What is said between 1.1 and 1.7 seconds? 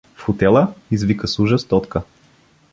с ужас